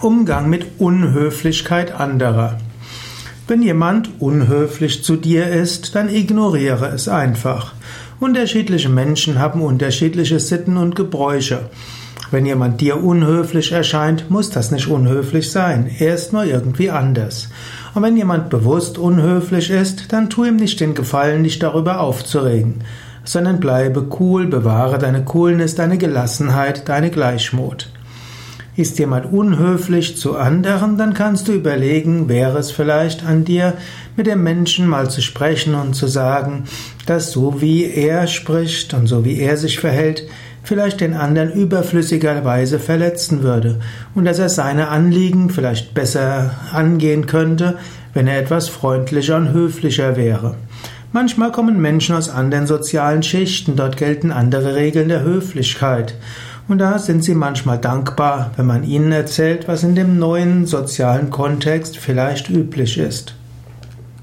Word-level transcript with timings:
Umgang 0.00 0.50
mit 0.50 0.66
Unhöflichkeit 0.78 1.98
anderer. 1.98 2.58
Wenn 3.48 3.62
jemand 3.62 4.20
unhöflich 4.20 5.04
zu 5.04 5.16
dir 5.16 5.48
ist, 5.48 5.94
dann 5.94 6.08
ignoriere 6.08 6.88
es 6.88 7.08
einfach. 7.08 7.74
Unterschiedliche 8.18 8.88
Menschen 8.88 9.38
haben 9.38 9.62
unterschiedliche 9.62 10.40
Sitten 10.40 10.76
und 10.76 10.96
Gebräuche. 10.96 11.70
Wenn 12.30 12.44
jemand 12.44 12.80
dir 12.80 13.02
unhöflich 13.02 13.72
erscheint, 13.72 14.30
muss 14.30 14.50
das 14.50 14.72
nicht 14.72 14.88
unhöflich 14.88 15.50
sein. 15.50 15.88
Er 15.98 16.14
ist 16.14 16.32
nur 16.32 16.44
irgendwie 16.44 16.90
anders. 16.90 17.48
Und 17.94 18.02
wenn 18.02 18.16
jemand 18.16 18.50
bewusst 18.50 18.98
unhöflich 18.98 19.70
ist, 19.70 20.12
dann 20.12 20.28
tu 20.28 20.44
ihm 20.44 20.56
nicht 20.56 20.80
den 20.80 20.94
Gefallen, 20.94 21.44
dich 21.44 21.58
darüber 21.58 22.00
aufzuregen, 22.00 22.82
sondern 23.24 23.60
bleibe 23.60 24.08
cool, 24.18 24.46
bewahre 24.46 24.98
deine 24.98 25.24
Coolness, 25.24 25.76
deine 25.76 25.98
Gelassenheit, 25.98 26.88
deine 26.88 27.10
Gleichmut. 27.10 27.90
Ist 28.76 28.98
jemand 28.98 29.32
unhöflich 29.32 30.18
zu 30.18 30.36
anderen, 30.36 30.98
dann 30.98 31.14
kannst 31.14 31.48
du 31.48 31.52
überlegen, 31.52 32.28
wäre 32.28 32.58
es 32.58 32.70
vielleicht 32.70 33.24
an 33.24 33.44
dir, 33.44 33.74
mit 34.16 34.26
dem 34.26 34.42
Menschen 34.42 34.86
mal 34.86 35.08
zu 35.10 35.22
sprechen 35.22 35.74
und 35.74 35.94
zu 35.94 36.06
sagen, 36.06 36.64
dass 37.06 37.32
so 37.32 37.62
wie 37.62 37.84
er 37.84 38.26
spricht 38.26 38.92
und 38.92 39.06
so 39.06 39.24
wie 39.24 39.38
er 39.38 39.56
sich 39.56 39.80
verhält, 39.80 40.24
vielleicht 40.62 41.00
den 41.00 41.14
anderen 41.14 41.52
überflüssigerweise 41.52 42.78
verletzen 42.78 43.42
würde 43.42 43.78
und 44.14 44.24
dass 44.24 44.38
er 44.38 44.48
seine 44.48 44.88
Anliegen 44.88 45.48
vielleicht 45.48 45.94
besser 45.94 46.50
angehen 46.72 47.26
könnte, 47.26 47.78
wenn 48.12 48.26
er 48.26 48.38
etwas 48.38 48.68
freundlicher 48.68 49.36
und 49.36 49.52
höflicher 49.52 50.16
wäre. 50.16 50.56
Manchmal 51.12 51.50
kommen 51.50 51.80
Menschen 51.80 52.14
aus 52.14 52.28
anderen 52.28 52.66
sozialen 52.66 53.22
Schichten, 53.22 53.76
dort 53.76 53.96
gelten 53.96 54.32
andere 54.32 54.74
Regeln 54.74 55.08
der 55.08 55.22
Höflichkeit. 55.22 56.14
Und 56.68 56.78
da 56.78 56.98
sind 56.98 57.22
sie 57.22 57.34
manchmal 57.34 57.78
dankbar, 57.78 58.50
wenn 58.56 58.66
man 58.66 58.82
ihnen 58.82 59.12
erzählt, 59.12 59.68
was 59.68 59.84
in 59.84 59.94
dem 59.94 60.18
neuen 60.18 60.66
sozialen 60.66 61.30
Kontext 61.30 61.96
vielleicht 61.96 62.50
üblich 62.50 62.98
ist. 62.98 63.34